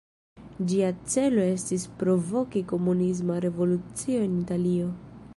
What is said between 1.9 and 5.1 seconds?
provoki komunisma revolucio en Italio.